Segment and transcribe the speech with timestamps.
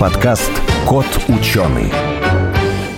[0.00, 0.50] подкаст
[0.86, 1.92] «Кот ученый».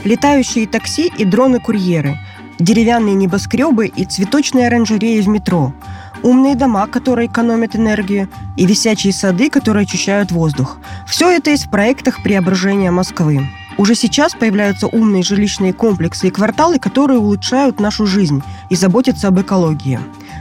[0.05, 2.17] Летающие такси и дроны-курьеры,
[2.61, 5.75] деревянные небоскребы и цветочные оранжереи в метро,
[6.23, 10.79] умные дома, которые экономят энергию, и висячие сады, которые очищают воздух.
[11.05, 13.49] Все это в проектах преображения Москвы.
[13.79, 19.41] Уже сейчас появляются умные жилищные комплексы и кварталы, которые улучшают нашу жизнь и заботятся об
[19.41, 19.99] экологии.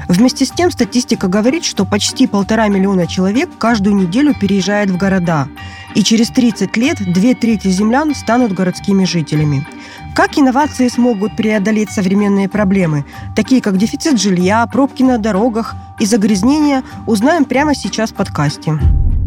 [0.08, 5.48] Вместе с тем статистика говорит, что почти полтора миллиона человек каждую неделю переезжает в города.
[5.96, 9.66] И через 30 лет две трети землян станут городскими жителями.
[10.16, 16.84] Как инновации смогут преодолеть современные проблемы, такие как дефицит жилья, пробки на дорогах и загрязнения,
[17.08, 18.80] узнаем прямо сейчас в подкасте.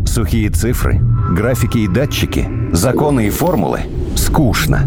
[0.07, 3.81] Сухие цифры, графики и датчики, законы и формулы–
[4.17, 4.87] скучно.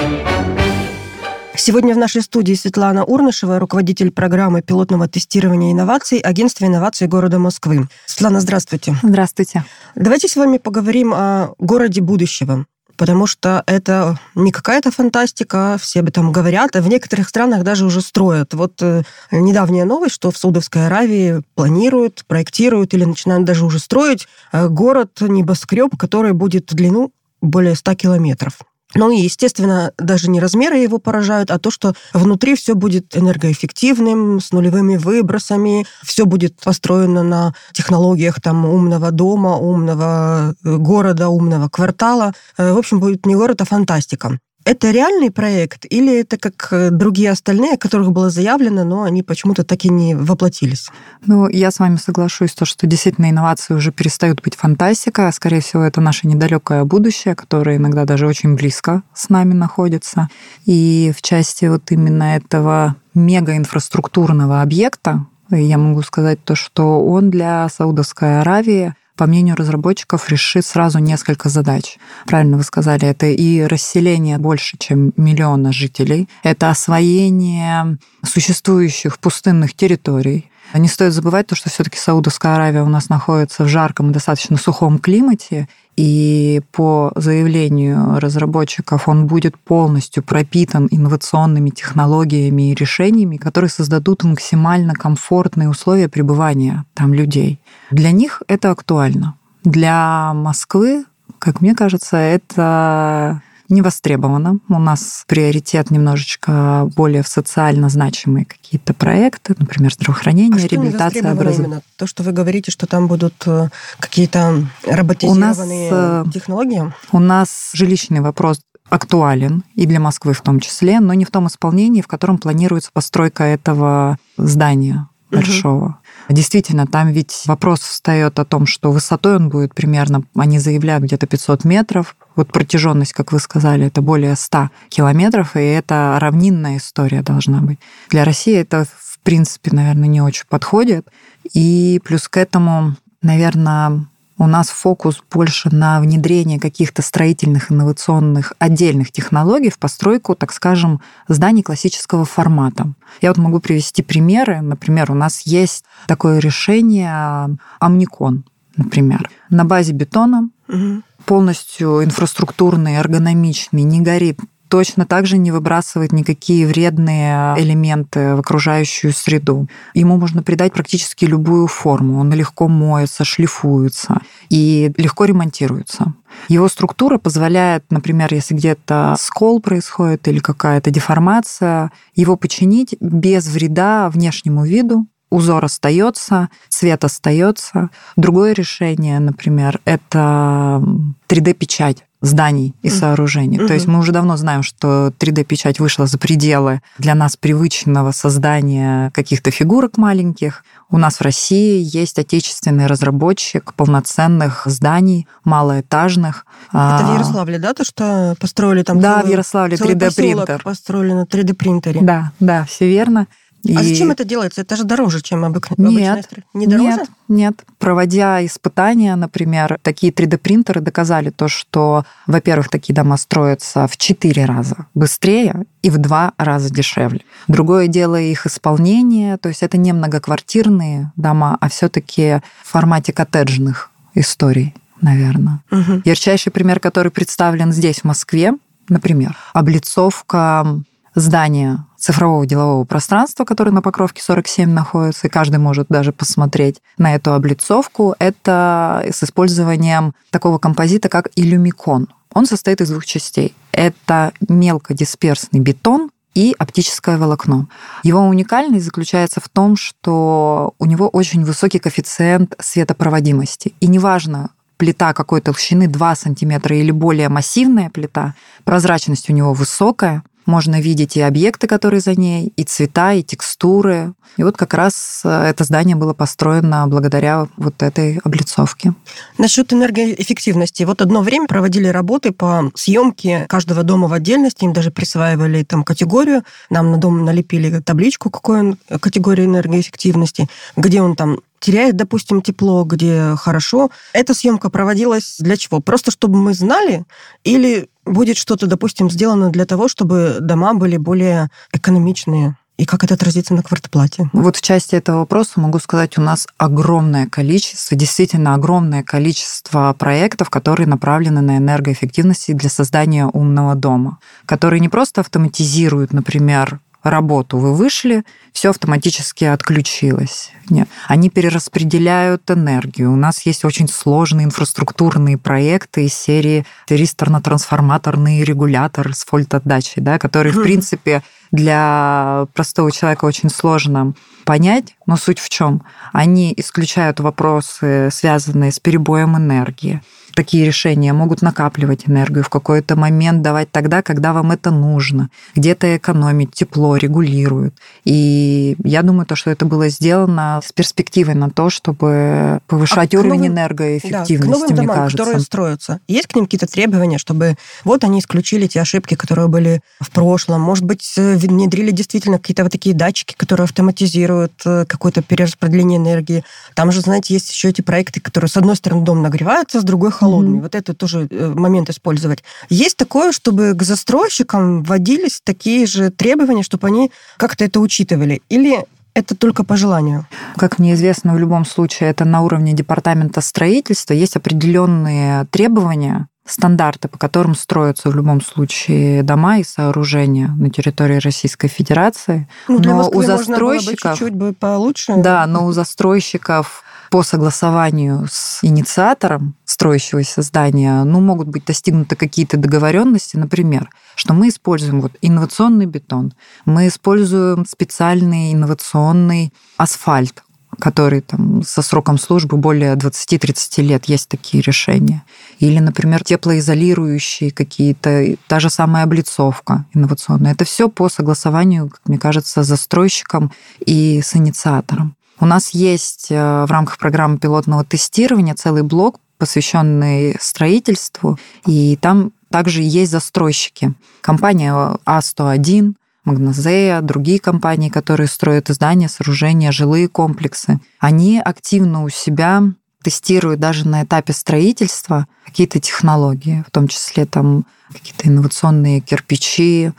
[1.63, 7.87] Сегодня в нашей студии Светлана Урнышева, руководитель программы пилотного тестирования инноваций Агентства инноваций города Москвы.
[8.07, 8.95] Светлана, здравствуйте.
[9.03, 9.63] Здравствуйте.
[9.93, 12.65] Давайте с вами поговорим о городе будущего
[12.97, 17.85] потому что это не какая-то фантастика, все об этом говорят, а в некоторых странах даже
[17.85, 18.53] уже строят.
[18.53, 19.01] Вот э,
[19.31, 25.97] недавняя новость, что в Саудовской Аравии планируют, проектируют или начинают даже уже строить э, город-небоскреб,
[25.97, 28.59] который будет в длину более 100 километров.
[28.95, 34.39] Ну и, естественно, даже не размеры его поражают, а то, что внутри все будет энергоэффективным,
[34.39, 41.69] с нулевыми выбросами, все будет построено на технологиях там умного дома, умного э, города, умного
[41.69, 42.33] квартала.
[42.57, 44.39] Э, в общем, будет не город, а фантастика.
[44.63, 49.23] Это реальный проект или это как э, другие остальные, о которых было заявлено, но они
[49.23, 50.89] почему-то так и не воплотились?
[51.25, 55.61] Ну, я с вами соглашусь, то, что действительно инновации уже перестают быть фантастикой, а скорее
[55.61, 60.29] всего это наше недалекое будущее, которое иногда даже очень близко с нами находится.
[60.65, 67.67] И в части вот именно этого мегаинфраструктурного объекта, я могу сказать то, что он для
[67.67, 71.97] Саудовской Аравии по мнению разработчиков, решит сразу несколько задач.
[72.25, 80.49] Правильно вы сказали, это и расселение больше, чем миллиона жителей, это освоение существующих пустынных территорий,
[80.79, 84.57] не стоит забывать то, что все-таки Саудовская Аравия у нас находится в жарком и достаточно
[84.57, 85.67] сухом климате,
[85.97, 94.93] и по заявлению разработчиков он будет полностью пропитан инновационными технологиями и решениями, которые создадут максимально
[94.93, 97.59] комфортные условия пребывания там людей.
[97.91, 99.35] Для них это актуально.
[99.63, 101.05] Для Москвы,
[101.39, 104.59] как мне кажется, это не востребовано.
[104.69, 111.81] У нас приоритет немножечко более в социально значимые какие-то проекты, например, здравоохранение, а реабилитация, образование.
[111.97, 116.93] То, что вы говорите, что там будут э, какие-то роботизированные у нас, э, технологии?
[117.11, 121.47] У нас жилищный вопрос актуален и для Москвы в том числе, но не в том
[121.47, 125.85] исполнении, в котором планируется постройка этого здания большого.
[125.85, 125.95] Угу.
[126.31, 131.27] Действительно, там ведь вопрос встает о том, что высотой он будет примерно, они заявляют, где-то
[131.27, 137.21] 500 метров, вот протяженность, как вы сказали, это более 100 километров, и это равнинная история
[137.21, 137.79] должна быть.
[138.09, 141.07] Для России это, в принципе, наверное, не очень подходит.
[141.53, 144.05] И плюс к этому, наверное,
[144.41, 150.99] у нас фокус больше на внедрение каких-то строительных инновационных отдельных технологий в постройку, так скажем,
[151.27, 152.91] зданий классического формата.
[153.21, 154.61] Я вот могу привести примеры.
[154.61, 158.43] Например, у нас есть такое решение Амникон,
[158.77, 164.39] например, на базе бетона, угу полностью инфраструктурный, эргономичный, не горит,
[164.71, 169.67] точно так же не выбрасывает никакие вредные элементы в окружающую среду.
[169.93, 172.17] Ему можно придать практически любую форму.
[172.19, 176.13] Он легко моется, шлифуется и легко ремонтируется.
[176.47, 184.09] Его структура позволяет, например, если где-то скол происходит или какая-то деформация, его починить без вреда
[184.09, 187.89] внешнему виду, узор остается, цвет остается.
[188.15, 190.81] Другое решение, например, это
[191.27, 193.57] 3D-печать зданий и сооружений.
[193.57, 193.67] Mm-hmm.
[193.67, 199.11] То есть мы уже давно знаем, что 3D-печать вышла за пределы для нас привычного создания
[199.11, 200.63] каких-то фигурок маленьких.
[200.89, 206.45] У нас в России есть отечественный разработчик полноценных зданий, малоэтажных.
[206.69, 208.99] Это в Ярославле, да, то, что построили там?
[208.99, 210.61] Да, целый, в Ярославле 3D-принтер.
[210.63, 212.01] построили на 3D-принтере.
[212.01, 213.27] Да, да, все верно.
[213.63, 213.75] И...
[213.75, 214.61] А зачем это делается?
[214.61, 216.15] Это же дороже, чем обыкновенно.
[216.15, 216.89] Нет, не дороже?
[216.89, 217.63] Нет, нет.
[217.77, 224.87] Проводя испытания, например, такие 3D-принтеры доказали то, что, во-первых, такие дома строятся в 4 раза
[224.95, 227.21] быстрее и в 2 раза дешевле.
[227.47, 233.13] Другое дело их исполнение, то есть это не многоквартирные дома, а все таки в формате
[233.13, 235.61] коттеджных историй, наверное.
[235.71, 236.01] Угу.
[236.05, 238.53] Ярчайший пример, который представлен здесь, в Москве,
[238.89, 240.81] например, облицовка
[241.15, 247.13] здания цифрового делового пространства, которое на Покровке 47 находится, и каждый может даже посмотреть на
[247.15, 252.07] эту облицовку, это с использованием такого композита, как иллюмикон.
[252.33, 253.53] Он состоит из двух частей.
[253.71, 257.67] Это мелкодисперсный бетон, и оптическое волокно.
[258.03, 263.73] Его уникальность заключается в том, что у него очень высокий коэффициент светопроводимости.
[263.79, 270.23] И неважно, плита какой толщины 2 сантиметра или более массивная плита, прозрачность у него высокая,
[270.45, 274.13] можно видеть и объекты, которые за ней, и цвета, и текстуры.
[274.37, 278.93] И вот как раз э, это здание было построено благодаря вот этой облицовке.
[279.37, 280.83] Насчет энергоэффективности.
[280.83, 285.83] Вот одно время проводили работы по съемке каждого дома в отдельности, им даже присваивали там
[285.83, 286.43] категорию.
[286.69, 292.83] Нам на дом налепили табличку, какой он категории энергоэффективности, где он там теряет, допустим, тепло,
[292.83, 293.91] где хорошо.
[294.11, 295.79] Эта съемка проводилась для чего?
[295.79, 297.05] Просто чтобы мы знали
[297.45, 302.57] или будет что-то, допустим, сделано для того, чтобы дома были более экономичные?
[302.77, 304.29] И как это отразится на квартплате?
[304.33, 310.49] Вот в части этого вопроса могу сказать, у нас огромное количество, действительно огромное количество проектов,
[310.49, 314.17] которые направлены на энергоэффективность для создания умного дома,
[314.47, 320.51] которые не просто автоматизируют, например, работу вы вышли, все автоматически отключилось.
[320.69, 320.87] Нет.
[321.07, 323.11] Они перераспределяют энергию.
[323.11, 330.53] У нас есть очень сложные инфраструктурные проекты из серии тристорно-трансформаторный регулятор с фольт-отдачей, да, которые,
[330.53, 334.13] в принципе, для простого человека очень сложно
[334.45, 335.83] понять, но суть в чем?
[336.13, 340.01] Они исключают вопросы, связанные с перебоем энергии,
[340.33, 345.97] такие решения могут накапливать энергию в какой-то момент, давать тогда, когда вам это нужно, где-то
[345.97, 347.75] экономить тепло, регулируют.
[348.05, 353.19] И я думаю, то, что это было сделано с перспективой на то, чтобы повышать а
[353.19, 355.17] уровень новым, энергоэффективности, да, к новым домам, кажется.
[355.17, 359.81] которые строятся, есть к ним какие-то требования, чтобы вот они исключили те ошибки, которые были
[359.99, 361.01] в прошлом, может быть,
[361.47, 366.43] внедрили действительно какие-то вот такие датчики, которые автоматизируют э, какое-то перераспределение энергии.
[366.75, 370.11] Там же, знаете, есть еще эти проекты, которые, с одной стороны, дом нагревается, с другой
[370.11, 370.59] холодный.
[370.59, 370.61] Mm-hmm.
[370.61, 372.43] Вот это тоже э, момент использовать.
[372.69, 378.41] Есть такое, чтобы к застройщикам вводились такие же требования, чтобы они как-то это учитывали?
[378.49, 380.25] Или это только по желанию?
[380.55, 387.07] Как мне известно, в любом случае это на уровне департамента строительства есть определенные требования, стандарты,
[387.07, 392.47] по которым строятся в любом случае дома и сооружения на территории Российской Федерации.
[392.67, 395.15] Ну, для но Москвы у застройщиков чуть-чуть бы получше.
[395.17, 402.55] Да, но у застройщиков по согласованию с инициатором строящегося здания, ну, могут быть достигнуты какие-то
[402.55, 406.33] договоренности, например, что мы используем вот инновационный бетон,
[406.65, 410.41] мы используем специальный инновационный асфальт,
[410.79, 415.23] который там со сроком службы более 20-30 лет есть такие решения.
[415.59, 420.53] Или, например, теплоизолирующие какие-то, та же самая облицовка инновационная.
[420.53, 423.51] Это все по согласованию, как мне кажется, с застройщиком
[423.85, 425.15] и с инициатором.
[425.39, 432.31] У нас есть э, в рамках программы пилотного тестирования целый блок, посвященный строительству, и там
[432.51, 433.93] также есть застройщики.
[434.21, 434.71] Компания
[435.05, 442.63] А101, Магнозея, другие компании, которые строят здания, сооружения, жилые комплексы, они активно у себя
[443.03, 449.91] тестируют даже на этапе строительства какие-то технологии, в том числе там какие-то инновационные кирпичи,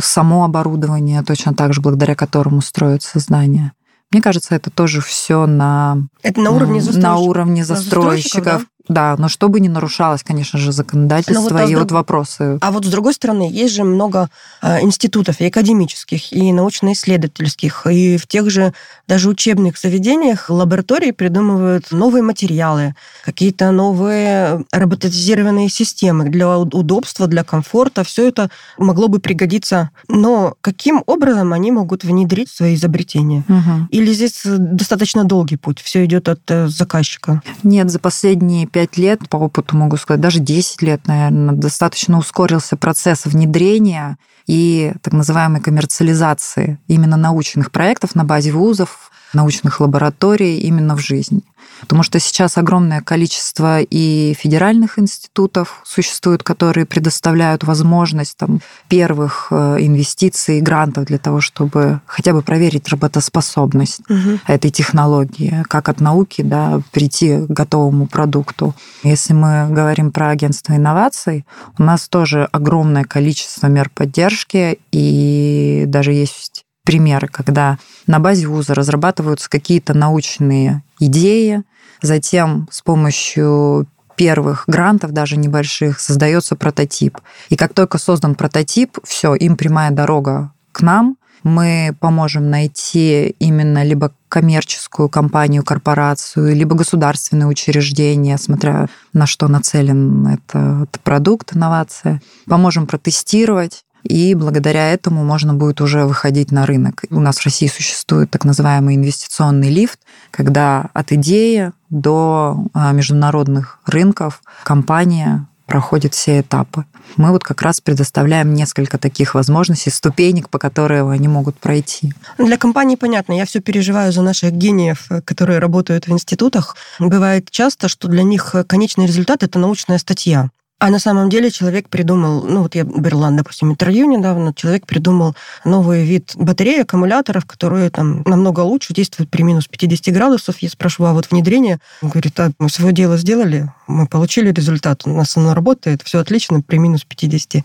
[0.00, 3.72] само оборудование, точно так же, благодаря которому строятся здания.
[4.10, 7.02] Мне кажется, это тоже все на, это на уровне застройщиков.
[7.02, 8.62] На уровне застройщиков.
[8.62, 11.82] Да, но чтобы не нарушалось, конечно же, законодательство вот, а и друг...
[11.82, 12.58] вот вопросы.
[12.60, 14.28] А вот с другой стороны, есть же много
[14.62, 18.72] э, институтов и академических, и научно-исследовательских, и в тех же
[19.06, 28.04] даже учебных заведениях лаборатории придумывают новые материалы, какие-то новые роботизированные системы для удобства, для комфорта.
[28.04, 29.90] Все это могло бы пригодиться.
[30.08, 33.44] Но каким образом они могут внедрить свои изобретения?
[33.48, 33.88] Угу.
[33.90, 35.80] Или здесь достаточно долгий путь?
[35.80, 37.42] Все идет от э, заказчика?
[37.62, 42.76] Нет, за последние 5 лет, по опыту могу сказать, даже 10 лет, наверное, достаточно ускорился
[42.76, 50.96] процесс внедрения и так называемой коммерциализации именно научных проектов на базе вузов, научных лабораторий именно
[50.96, 51.42] в жизни.
[51.80, 59.76] Потому что сейчас огромное количество и федеральных институтов существует, которые предоставляют возможность там, первых э,
[59.80, 64.40] инвестиций и грантов для того, чтобы хотя бы проверить работоспособность угу.
[64.46, 68.74] этой технологии, как от науки да, прийти к готовому продукту.
[69.02, 71.46] Если мы говорим про агентство инноваций,
[71.78, 77.76] у нас тоже огромное количество мер поддержки, и даже есть примеры, когда
[78.06, 81.62] на базе вуза разрабатываются какие-то научные идеи,
[82.00, 87.18] затем с помощью первых грантов, даже небольших, создается прототип.
[87.50, 93.84] И как только создан прототип, все, им прямая дорога к нам, мы поможем найти именно
[93.84, 102.22] либо коммерческую компанию, корпорацию, либо государственное учреждение, смотря на что нацелен этот продукт, инновация.
[102.46, 107.04] Поможем протестировать, и благодаря этому можно будет уже выходить на рынок.
[107.10, 109.98] У нас в России существует так называемый инвестиционный лифт,
[110.30, 116.86] когда от идеи до а, международных рынков компания проходит все этапы.
[117.16, 122.12] Мы вот как раз предоставляем несколько таких возможностей, ступенек, по которым они могут пройти.
[122.38, 123.34] Для компании понятно.
[123.34, 126.74] Я все переживаю за наших гениев, которые работают в институтах.
[126.98, 130.50] Бывает часто, что для них конечный результат– это научная статья.
[130.80, 135.34] А на самом деле человек придумал, ну вот я брала, допустим, интервью недавно, человек придумал
[135.64, 140.58] новый вид батареи, аккумуляторов, которые там намного лучше действуют при минус 50 градусов.
[140.60, 141.80] Я спрашиваю, а вот внедрение?
[142.00, 146.20] Он говорит, а мы свое дело сделали, мы получили результат, у нас оно работает, все
[146.20, 147.56] отлично при минус 50.
[147.56, 147.60] А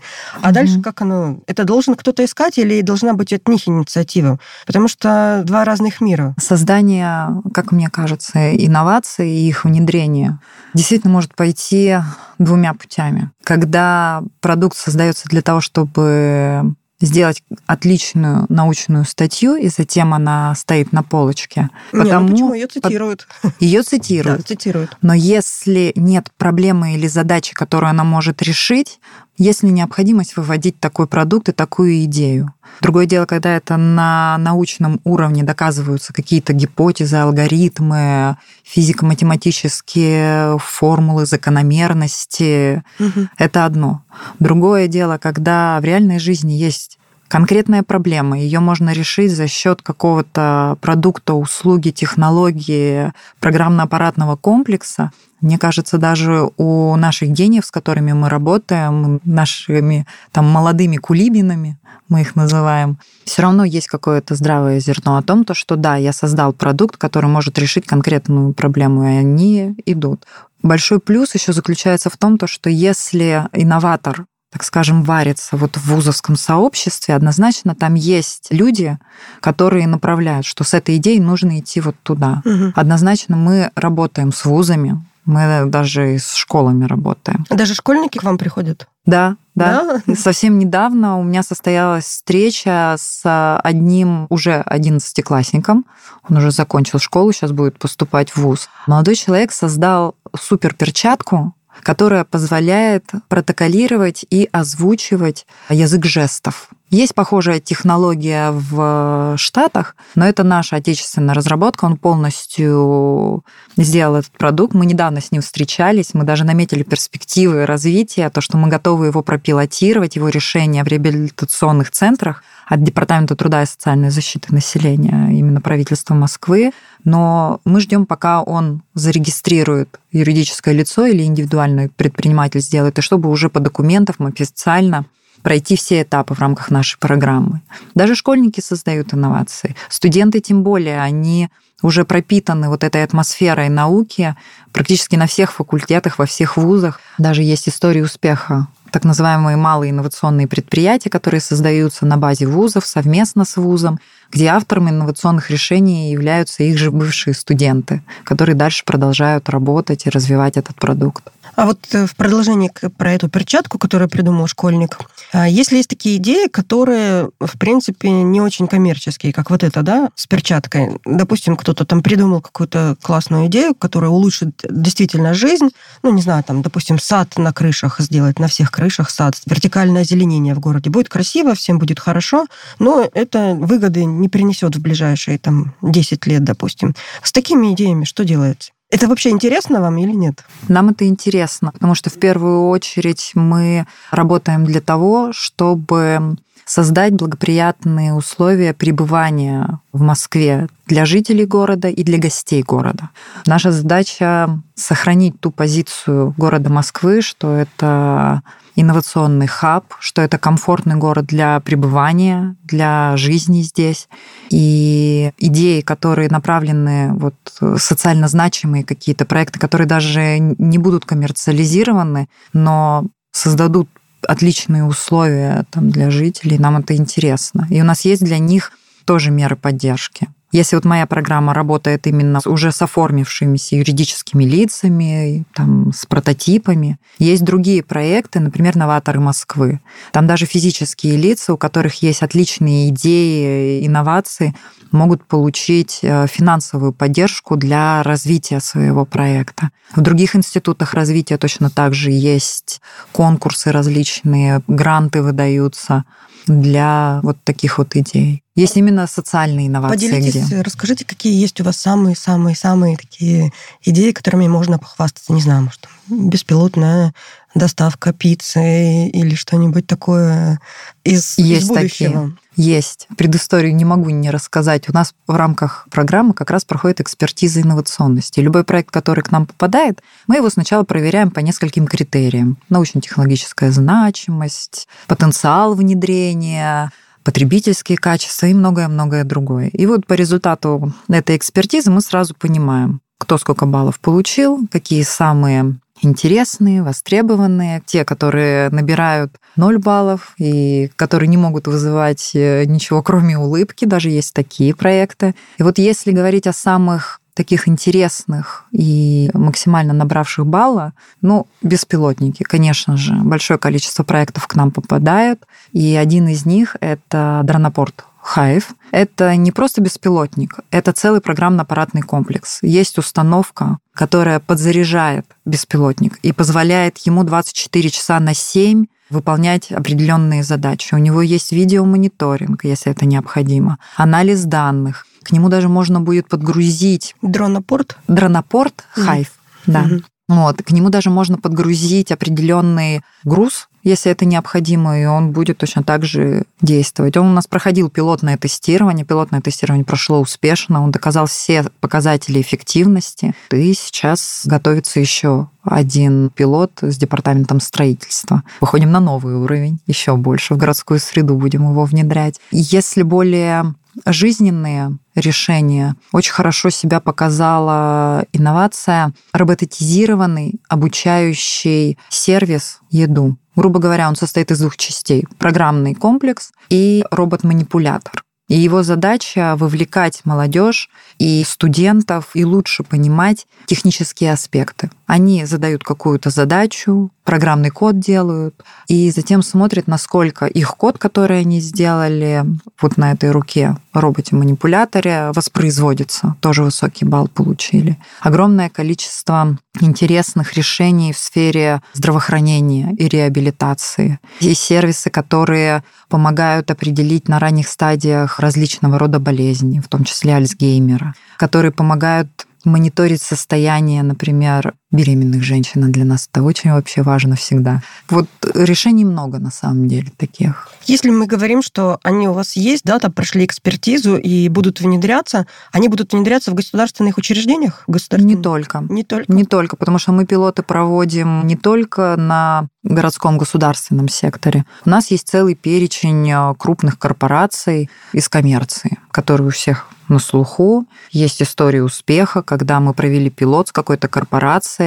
[0.48, 0.52] mm-hmm.
[0.52, 1.38] дальше как оно?
[1.46, 4.40] Это должен кто-то искать или должна быть от них инициатива?
[4.66, 6.34] Потому что два разных мира.
[6.40, 10.38] Создание, как мне кажется, инноваций и их внедрение
[10.74, 11.98] действительно может пойти
[12.38, 13.03] двумя путями.
[13.42, 21.02] Когда продукт создается для того, чтобы сделать отличную научную статью, и затем она стоит на
[21.02, 21.68] полочке.
[21.90, 22.28] Потому...
[22.28, 22.54] Не, ну почему?
[22.54, 23.28] Ее цитируют.
[23.60, 24.24] Ее цитируют.
[24.38, 24.96] Да, цитируют.
[25.02, 29.00] Но если нет проблемы или задачи, которую она может решить,
[29.36, 32.52] есть ли необходимость выводить такой продукт и такую идею?
[32.80, 42.82] Другое дело, когда это на научном уровне доказываются какие-то гипотезы, алгоритмы, физико-математические формулы, закономерности.
[42.98, 43.28] Угу.
[43.38, 44.02] Это одно.
[44.38, 46.98] Другое дело, когда в реальной жизни есть
[47.34, 55.10] конкретная проблема, ее можно решить за счет какого-то продукта, услуги, технологии, программно-аппаратного комплекса.
[55.40, 61.76] Мне кажется, даже у наших гениев, с которыми мы работаем, нашими там молодыми кулибинами,
[62.08, 66.12] мы их называем, все равно есть какое-то здравое зерно о том, то, что да, я
[66.12, 70.24] создал продукт, который может решить конкретную проблему, и они идут.
[70.62, 74.24] Большой плюс еще заключается в том, то, что если инноватор
[74.54, 78.98] так скажем, варится вот в вузовском сообществе, однозначно там есть люди,
[79.40, 82.40] которые направляют, что с этой идеей нужно идти вот туда.
[82.44, 82.74] Угу.
[82.76, 87.44] Однозначно мы работаем с вузами, мы даже и с школами работаем.
[87.50, 88.86] Даже школьники к вам приходят?
[89.06, 90.00] Да, да.
[90.06, 90.14] да?
[90.14, 95.84] Совсем недавно у меня состоялась встреча с одним уже одиннадцатиклассником.
[96.28, 98.68] Он уже закончил школу, сейчас будет поступать в ВУЗ.
[98.86, 106.68] Молодой человек создал супер перчатку, которая позволяет протоколировать и озвучивать язык жестов.
[106.90, 111.86] Есть похожая технология в Штатах, но это наша отечественная разработка.
[111.86, 113.44] Он полностью
[113.76, 114.74] сделал этот продукт.
[114.74, 119.22] Мы недавно с ним встречались, мы даже наметили перспективы развития, то, что мы готовы его
[119.22, 126.14] пропилотировать, его решение в реабилитационных центрах от Департамента труда и социальной защиты населения, именно правительства
[126.14, 126.72] Москвы.
[127.04, 133.48] Но мы ждем, пока он зарегистрирует юридическое лицо или индивидуальный предприниматель сделает, и чтобы уже
[133.48, 135.04] по документам официально
[135.42, 137.60] пройти все этапы в рамках нашей программы.
[137.94, 139.76] Даже школьники создают инновации.
[139.90, 141.50] Студенты тем более, они
[141.84, 144.34] уже пропитаны вот этой атмосферой науки
[144.72, 146.98] практически на всех факультетах, во всех вузах.
[147.18, 153.44] Даже есть истории успеха так называемые малые инновационные предприятия, которые создаются на базе вузов совместно
[153.44, 153.98] с вузом,
[154.34, 160.56] где авторами инновационных решений являются их же бывшие студенты, которые дальше продолжают работать и развивать
[160.56, 161.30] этот продукт.
[161.56, 164.98] А вот э, в продолжении про эту перчатку, которую придумал школьник,
[165.32, 170.10] а если есть такие идеи, которые, в принципе, не очень коммерческие, как вот это, да,
[170.14, 170.98] с перчаткой.
[171.04, 175.70] Допустим, кто-то там придумал какую-то классную идею, которая улучшит действительно жизнь.
[176.02, 180.54] Ну, не знаю, там, допустим, сад на крышах сделать, на всех крышах сад, вертикальное озеленение
[180.54, 180.90] в городе.
[180.90, 182.46] Будет красиво, всем будет хорошо,
[182.78, 186.94] но это выгоды не принесет в ближайшие там 10 лет, допустим.
[187.22, 188.72] С такими идеями что делается?
[188.90, 190.44] Это вообще интересно вам или нет?
[190.68, 196.36] Нам это интересно, потому что в первую очередь мы работаем для того, чтобы
[196.66, 203.10] создать благоприятные условия пребывания в Москве для жителей города и для гостей города.
[203.46, 208.42] Наша задача сохранить ту позицию города Москвы, что это
[208.76, 214.08] инновационный хаб, что это комфортный город для пребывания, для жизни здесь.
[214.50, 217.34] И идеи, которые направлены, вот
[217.80, 223.88] социально значимые какие-то проекты, которые даже не будут коммерциализированы, но создадут
[224.24, 227.66] отличные условия там, для жителей, нам это интересно.
[227.70, 228.72] И у нас есть для них
[229.04, 230.28] тоже меры поддержки.
[230.54, 237.82] Если вот моя программа работает именно уже с юридическими лицами, там, с прототипами, есть другие
[237.82, 239.80] проекты, например, «Новаторы Москвы».
[240.12, 244.54] Там даже физические лица, у которых есть отличные идеи, инновации,
[244.92, 249.70] могут получить э, финансовую поддержку для развития своего проекта.
[249.96, 252.80] В других институтах развития точно так же есть
[253.10, 256.04] конкурсы различные, гранты выдаются
[256.46, 258.42] для вот таких вот идей.
[258.54, 260.08] Есть именно социальные инновации.
[260.08, 260.60] Поделитесь, где?
[260.62, 265.32] расскажите, какие есть у вас самые-самые-самые такие идеи, которыми можно похвастаться.
[265.32, 267.14] Не знаю, может, беспилотная
[267.54, 270.60] доставка пиццы или что-нибудь такое
[271.04, 272.12] из, есть из будущего.
[272.12, 272.36] Такие.
[272.56, 273.08] Есть.
[273.16, 274.88] Предысторию не могу не рассказать.
[274.88, 278.40] У нас в рамках программы как раз проходит экспертиза инновационности.
[278.40, 282.58] Любой проект, который к нам попадает, мы его сначала проверяем по нескольким критериям.
[282.68, 286.92] Научно-технологическая значимость, потенциал внедрения,
[287.24, 289.68] потребительские качества и многое-многое другое.
[289.68, 295.76] И вот по результату этой экспертизы мы сразу понимаем, кто сколько баллов получил, какие самые
[296.04, 303.38] интересные, востребованные, те, которые набирают 0 баллов и которые не могут вызывать э, ничего, кроме
[303.38, 305.34] улыбки, даже есть такие проекты.
[305.58, 312.96] И вот если говорить о самых таких интересных и максимально набравших балла, ну, беспилотники, конечно
[312.96, 313.14] же.
[313.14, 315.40] Большое количество проектов к нам попадают,
[315.72, 318.64] и один из них— это дронопорт Hive.
[318.90, 322.58] Это не просто беспилотник, это целый программно-аппаратный комплекс.
[322.62, 330.94] Есть установка, которая подзаряжает беспилотник и позволяет ему 24 часа на 7 выполнять определенные задачи.
[330.94, 335.06] У него есть видеомониторинг, если это необходимо, анализ данных.
[335.22, 337.14] К нему даже можно будет подгрузить...
[337.22, 337.96] Дронопорт?
[338.08, 339.28] Дронопорт Hive, mm.
[339.66, 339.84] да.
[339.84, 340.04] Mm-hmm.
[340.28, 345.84] Вот, к нему даже можно подгрузить определенный груз, если это необходимо, и он будет точно
[345.84, 347.16] так же действовать.
[347.16, 353.34] Он у нас проходил пилотное тестирование, пилотное тестирование прошло успешно, он доказал все показатели эффективности,
[353.52, 358.42] и сейчас готовится еще один пилот с департаментом строительства.
[358.60, 362.40] Выходим на новый уровень, еще больше в городскую среду будем его внедрять.
[362.50, 363.74] Если более
[364.06, 365.96] жизненные решения.
[366.12, 373.36] Очень хорошо себя показала инновация роботизированный обучающий сервис еду.
[373.56, 375.26] Грубо говоря, он состоит из двух частей.
[375.38, 378.24] Программный комплекс и робот-манипулятор.
[378.48, 384.90] И его задача вовлекать молодежь и студентов и лучше понимать технические аспекты.
[385.06, 388.54] Они задают какую-то задачу, программный код делают,
[388.86, 392.44] и затем смотрят, насколько их код, который они сделали
[392.80, 396.36] вот на этой руке, роботе-манипуляторе, воспроизводится.
[396.40, 397.98] Тоже высокий балл получили.
[398.20, 404.20] Огромное количество интересных решений в сфере здравоохранения и реабилитации.
[404.40, 411.14] И сервисы, которые помогают определить на ранних стадиях различного рода болезни, в том числе Альцгеймера,
[411.38, 415.84] которые помогают мониторить состояние, например, беременных женщин.
[415.84, 417.82] А для нас это очень вообще важно всегда.
[418.08, 420.68] Вот решений много на самом деле таких.
[420.86, 425.46] Если мы говорим, что они у вас есть, да, там прошли экспертизу и будут внедряться,
[425.72, 427.84] они будут внедряться в государственных учреждениях?
[427.86, 428.36] Государственных?
[428.36, 428.84] Не только.
[428.88, 429.32] Не только?
[429.32, 434.64] Не только, потому что мы пилоты проводим не только на городском государственном секторе.
[434.84, 440.86] У нас есть целый перечень э, крупных корпораций из коммерции, которые у всех на слуху.
[441.10, 444.83] Есть истории успеха, когда мы провели пилот с какой-то корпорацией.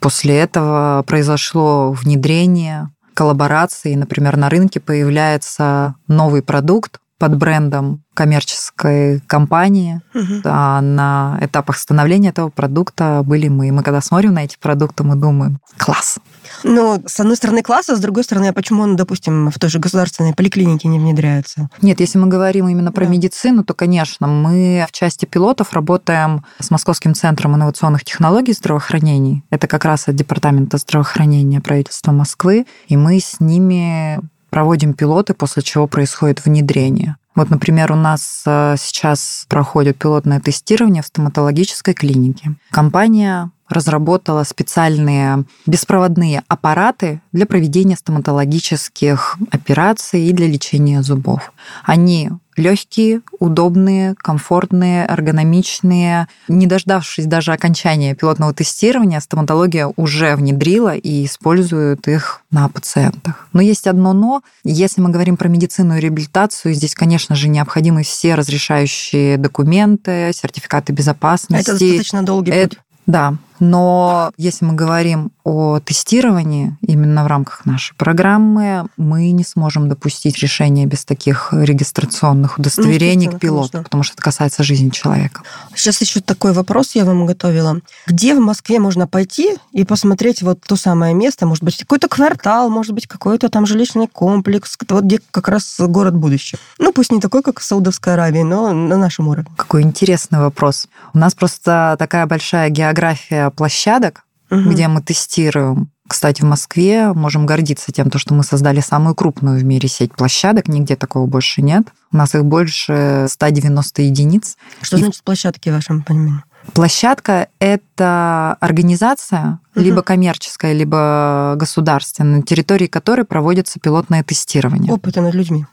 [0.00, 3.94] После этого произошло внедрение коллаборации.
[3.94, 10.00] Например, на рынке появляется новый продукт под брендом коммерческой компании.
[10.14, 10.42] Угу.
[10.44, 13.68] А на этапах становления этого продукта были мы.
[13.68, 16.18] И мы когда смотрим на эти продукты, мы думаем, класс,
[16.64, 19.70] ну, с одной стороны, класс, а с другой стороны, а почему он, допустим, в той
[19.70, 21.68] же государственной поликлинике не внедряется?
[21.82, 23.10] Нет, если мы говорим именно про да.
[23.10, 29.42] медицину, то, конечно, мы в части пилотов работаем с Московским центром инновационных технологий здравоохранения.
[29.50, 32.66] Это как раз от Департамента здравоохранения правительства Москвы.
[32.88, 34.20] И мы с ними
[34.56, 37.16] проводим пилоты, после чего происходит внедрение.
[37.34, 42.54] Вот, например, у нас э, сейчас проходит пилотное тестирование в стоматологической клинике.
[42.70, 51.52] Компания разработала специальные беспроводные аппараты для проведения стоматологических операций и для лечения зубов.
[51.84, 56.28] Они легкие, удобные, комфортные, эргономичные.
[56.48, 63.48] Не дождавшись даже окончания пилотного тестирования, стоматология уже внедрила и использует их на пациентах.
[63.52, 64.42] Но есть одно но.
[64.64, 70.92] Если мы говорим про медицину и реабилитацию, здесь, конечно же, необходимы все разрешающие документы, сертификаты
[70.92, 71.70] безопасности.
[71.70, 72.78] Это достаточно долгий путь.
[73.06, 79.88] Да, но если мы говорим о тестировании именно в рамках нашей программы, мы не сможем
[79.88, 83.84] допустить решения без таких регистрационных удостоверений ну, к пилоту, конечно.
[83.84, 85.42] потому что это касается жизни человека.
[85.74, 87.80] Сейчас еще такой вопрос я вам готовила.
[88.06, 91.46] Где в Москве можно пойти и посмотреть вот то самое место?
[91.46, 96.16] Может быть, какой-то квартал, может быть, какой-то там жилищный комплекс, вот где как раз город
[96.16, 96.58] будущего.
[96.78, 99.50] Ну, пусть не такой, как в Саудовской Аравии, но на нашем уровне.
[99.56, 100.88] Какой интересный вопрос.
[101.14, 104.70] У нас просто такая большая география площадок, угу.
[104.70, 105.90] где мы тестируем.
[106.08, 110.68] Кстати, в Москве можем гордиться тем, что мы создали самую крупную в мире сеть площадок,
[110.68, 111.88] нигде такого больше нет.
[112.12, 114.56] У нас их больше 190 единиц.
[114.82, 115.00] Что И...
[115.00, 116.42] значит площадки в вашем понимании?
[116.74, 119.84] Площадка– это организация, угу.
[119.84, 124.92] либо коммерческая, либо государственная, на территории которой проводится пилотное тестирование.
[124.92, 125.66] Опыты над людьми.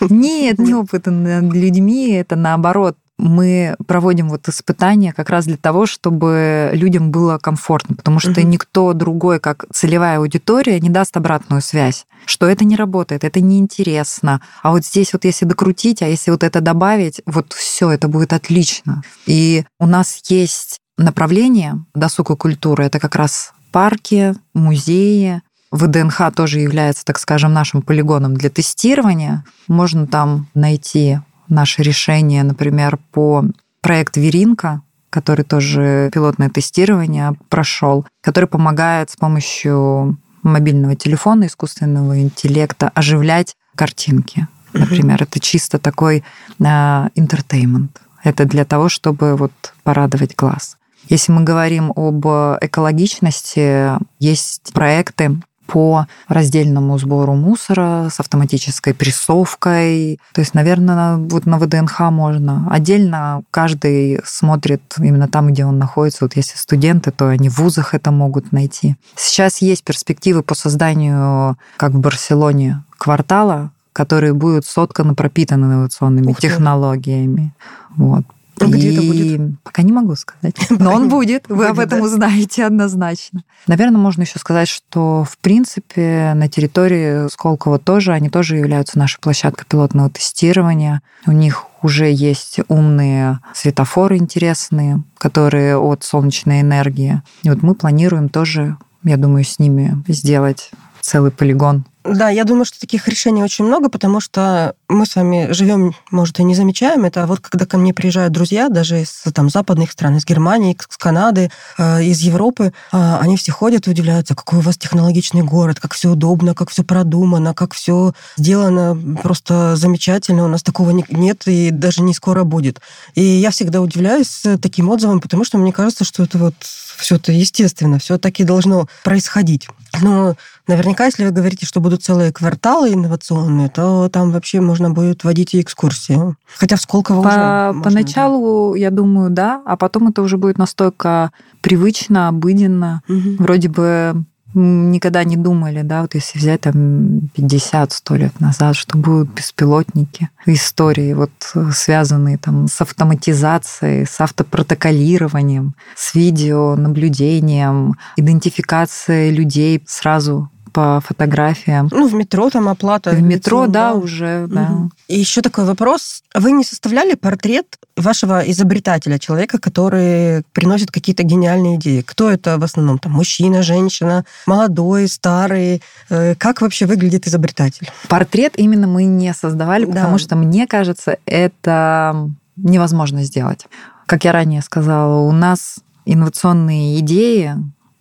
[0.00, 5.86] Нет, не опыты над людьми, это наоборот мы проводим вот испытания как раз для того,
[5.86, 8.42] чтобы людям было комфортно, потому что угу.
[8.42, 14.40] никто другой, как целевая аудитория, не даст обратную связь, что это не работает, это неинтересно.
[14.62, 18.32] А вот здесь вот если докрутить, а если вот это добавить, вот все, это будет
[18.32, 19.02] отлично.
[19.26, 27.04] И у нас есть направление досуга культуры, это как раз парки, музеи, ВДНХ тоже является,
[27.04, 29.44] так скажем, нашим полигоном для тестирования.
[29.66, 33.44] Можно там найти наше решение, например, по
[33.80, 42.90] проект Веринка, который тоже пилотное тестирование прошел, который помогает с помощью мобильного телефона, искусственного интеллекта
[42.94, 44.46] оживлять картинки.
[44.72, 46.24] Например, это чисто такой
[46.60, 47.90] entertainment.
[48.22, 50.76] Это для того, чтобы вот порадовать глаз.
[51.08, 52.26] Если мы говорим об
[52.60, 60.18] экологичности, есть проекты, по раздельному сбору мусора с автоматической прессовкой.
[60.32, 62.66] То есть, наверное, вот на ВДНХ можно.
[62.70, 66.24] Отдельно каждый смотрит именно там, где он находится.
[66.24, 68.96] Вот если студенты, то они в вузах это могут найти.
[69.14, 76.32] Сейчас есть перспективы по созданию, как в Барселоне, квартала, который будет соткан и пропитан инновационными
[76.32, 77.52] технологиями.
[77.96, 78.24] Вот.
[78.60, 79.60] А где это будет?
[79.62, 80.54] Пока не могу сказать.
[80.70, 83.42] Но он будет, вы об этом узнаете однозначно.
[83.66, 89.20] Наверное, можно еще сказать, что, в принципе, на территории Сколково тоже, они тоже являются нашей
[89.20, 91.02] площадкой пилотного тестирования.
[91.26, 97.22] У них уже есть умные светофоры интересные, которые от солнечной энергии.
[97.42, 102.64] И вот мы планируем тоже, я думаю, с ними сделать целый полигон да, я думаю,
[102.64, 107.04] что таких решений очень много, потому что мы с вами живем, может, и не замечаем
[107.04, 110.74] это, а вот когда ко мне приезжают друзья, даже из там, западных стран, из Германии,
[110.74, 115.42] из Канады, э, из Европы, э, они все ходят и удивляются, какой у вас технологичный
[115.42, 120.90] город, как все удобно, как все продумано, как все сделано просто замечательно, у нас такого
[120.90, 122.80] нет и даже не скоро будет.
[123.14, 126.54] И я всегда удивляюсь таким отзывом, потому что мне кажется, что это вот
[126.98, 129.68] все это естественно, все таки должно происходить.
[130.02, 130.34] Но
[130.66, 135.54] наверняка, если вы говорите, что будут целые кварталы инновационные, то там вообще можно будет водить
[135.54, 136.36] и экскурсии.
[136.56, 138.78] Хотя в Сколково По, уже Поначалу, да.
[138.78, 143.02] я думаю, да, а потом это уже будет настолько привычно, обыденно.
[143.08, 143.36] Угу.
[143.38, 149.30] Вроде бы никогда не думали, да, вот если взять там 50-100 лет назад, что будут
[149.30, 151.30] беспилотники, истории вот
[151.72, 161.88] связанные там с автоматизацией, с автопротоколированием, с видеонаблюдением, идентификацией людей сразу по фотографиям.
[161.90, 163.10] Ну, в метро там оплата.
[163.10, 164.62] В метро, лицом, да, да, уже, да.
[164.62, 164.90] Угу.
[165.08, 166.22] И еще такой вопрос.
[166.34, 172.02] Вы не составляли портрет вашего изобретателя, человека, который приносит какие-то гениальные идеи?
[172.02, 172.98] Кто это в основном?
[172.98, 175.82] Там мужчина, женщина, молодой, старый?
[176.10, 177.90] Э, как вообще выглядит изобретатель?
[178.08, 179.92] Портрет именно мы не создавали, да.
[179.92, 183.66] потому что, мне кажется, это невозможно сделать.
[184.06, 187.54] Как я ранее сказала, у нас инновационные идеи,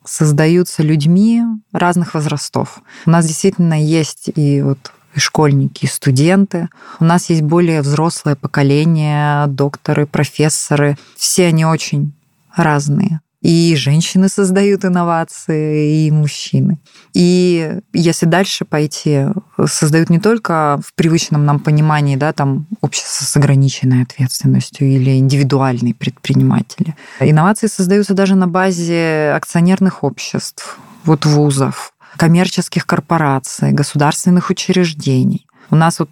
[0.08, 2.82] создаются людьми разных возрастов.
[3.06, 6.70] У нас действительно есть и вот и школьники, и студенты.
[7.00, 10.98] У нас есть более взрослое поколение, докторы, профессоры.
[11.15, 12.13] Все они очень
[12.56, 13.22] разные.
[13.41, 16.80] И женщины создают инновации, и мужчины.
[17.13, 19.28] И если дальше пойти,
[19.67, 25.93] создают не только в привычном нам понимании, да, там общество с ограниченной ответственностью или индивидуальные
[25.93, 26.95] предприниматели.
[27.19, 35.45] Инновации создаются даже на базе акционерных обществ, вот вузов, коммерческих корпораций, государственных учреждений.
[35.69, 36.10] У нас вот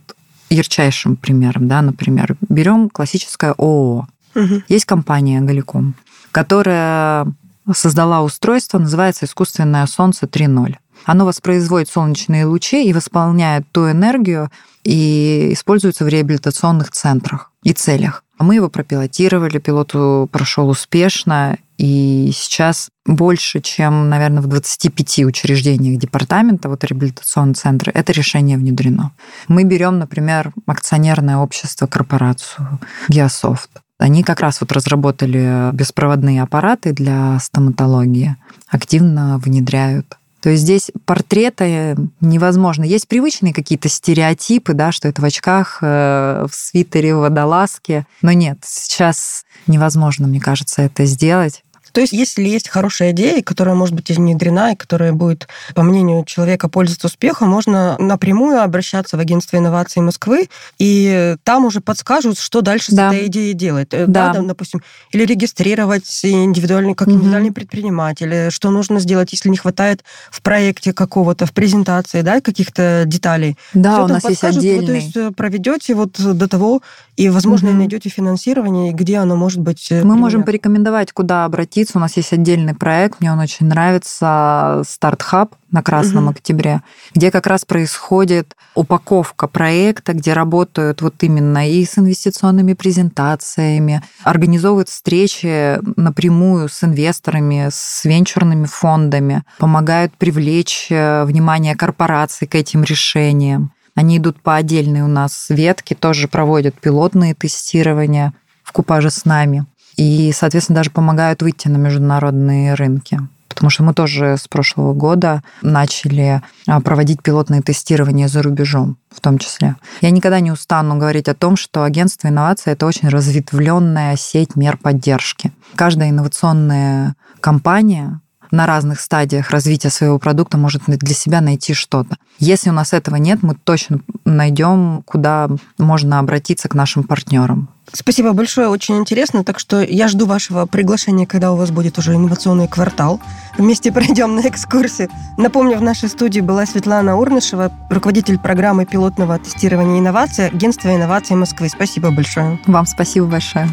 [0.50, 4.08] ярчайшим примером, да, например, берем классическое ООО.
[4.36, 4.64] Угу.
[4.68, 5.96] Есть компания Галиком,
[6.36, 7.28] которая
[7.74, 10.76] создала устройство, называется искусственное солнце 3.0.
[11.06, 14.52] Оно воспроизводит солнечные лучи и восполняет ту энергию
[14.84, 18.26] и используется в реабилитационных центрах и целях.
[18.38, 19.94] Мы его пропилотировали, пилот
[20.30, 28.12] прошел успешно, и сейчас больше, чем, наверное, в 25 учреждениях департамента, вот реабилитационные центры, это
[28.12, 29.14] решение внедрено.
[29.48, 33.70] Мы берем, например, акционерное общество, корпорацию Geosoft.
[33.98, 38.36] Они как раз вот разработали беспроводные аппараты для стоматологии,
[38.70, 42.84] активно внедряют то есть здесь портреты невозможно.
[42.84, 48.06] Есть привычные какие-то стереотипы, да, что это в очках, э, в свитере, в водолазке.
[48.22, 51.64] Но нет, сейчас невозможно, мне кажется, это сделать.
[51.96, 56.26] То есть, если есть хорошая идея, которая может быть внедрена, и которая будет, по мнению
[56.26, 62.60] человека, пользоваться успехом, можно напрямую обращаться в агентство инноваций Москвы, и там уже подскажут, что
[62.60, 63.12] дальше да.
[63.12, 63.94] с этой идеей делать.
[63.94, 64.34] Э, да.
[64.34, 64.82] да, допустим,
[65.14, 67.56] или регистрировать индивидуальный, как индивидуальный угу.
[67.56, 73.56] предприниматель, что нужно сделать, если не хватает в проекте какого-то, в презентации, да, каких-то деталей.
[73.74, 74.82] Да, Все у нас есть отдельный.
[74.82, 76.82] Вы, то есть э, проведете вот до того,
[77.16, 77.78] и, возможно, угу.
[77.78, 79.88] найдете финансирование, где оно может быть.
[79.92, 80.18] Э, Мы пример.
[80.18, 85.84] можем порекомендовать, куда обратиться у нас есть отдельный проект, мне он очень нравится, Старт-хаб на
[85.84, 86.32] Красном угу.
[86.32, 86.82] Октябре,
[87.14, 94.90] где как раз происходит упаковка проекта, где работают вот именно и с инвестиционными презентациями, организовывают
[94.90, 103.72] встречи напрямую с инвесторами, с венчурными фондами, помогают привлечь э, внимание корпораций к этим решениям.
[103.96, 109.66] Они идут по отдельной у нас ветке, тоже проводят пилотные тестирования в купаже с нами
[109.98, 113.20] и, соответственно, даже помогают выйти на международные рынки.
[113.56, 119.22] Потому что мы тоже с прошлого года начали а, проводить пилотные тестирования за рубежом в
[119.22, 119.78] том числе.
[120.02, 124.76] Я никогда не устану говорить о том, что агентство инноваций это очень разветвленная сеть мер
[124.76, 125.54] поддержки.
[125.76, 128.20] Каждая инновационная компания
[128.52, 132.18] на разных стадиях развития своего продукта может для себя найти что-то.
[132.40, 137.70] Если у нас этого нет, мы точно найдем, куда можно обратиться к нашим партнерам.
[137.94, 139.44] Спасибо большое, очень интересно.
[139.44, 143.20] Так что я жду вашего приглашения, когда у вас будет уже инновационный квартал.
[143.58, 145.10] Вместе пройдем на экскурсию.
[145.38, 151.70] Напомню, в нашей студии была Светлана Урнышева, руководитель программы пилотного тестирования инноваций Агентства инноваций Москвы.
[151.70, 152.60] Спасибо большое.
[152.66, 153.70] Вам спасибо большое.